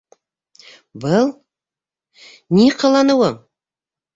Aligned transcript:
Был... 1.03 1.29
ни 2.61 2.67
ҡыланыуың?! 2.81 3.41